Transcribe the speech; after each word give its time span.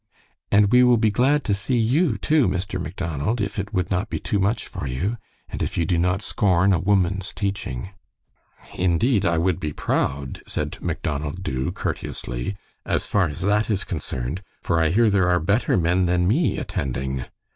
"And 0.51 0.71
we 0.71 0.81
will 0.81 0.97
be 0.97 1.11
glad 1.11 1.43
to 1.43 1.53
see 1.53 1.77
you, 1.77 2.17
too, 2.17 2.47
Mr. 2.47 2.81
Macdonald, 2.81 3.39
if 3.39 3.59
it 3.59 3.71
would 3.71 3.91
not 3.91 4.09
be 4.09 4.17
too 4.17 4.39
much 4.39 4.67
for 4.67 4.87
you, 4.87 5.17
and 5.47 5.61
if 5.61 5.77
you 5.77 5.85
do 5.85 5.99
not 5.99 6.23
scorn 6.23 6.73
a 6.73 6.79
woman's 6.79 7.31
teaching." 7.31 7.91
"Indeed, 8.73 9.27
I 9.27 9.37
would 9.37 9.59
be 9.59 9.73
proud," 9.73 10.41
said 10.47 10.79
Macdonald 10.81 11.43
Dubh, 11.43 11.75
courteously, 11.75 12.57
"as 12.83 13.05
far 13.05 13.27
as 13.29 13.41
that 13.41 13.69
is 13.69 13.83
concerned, 13.83 14.41
for 14.63 14.81
I 14.81 14.89
hear 14.89 15.07
there 15.11 15.29
are 15.29 15.39
better 15.39 15.77
men 15.77 16.07
than 16.07 16.27
me 16.27 16.57
attending." 16.57 17.25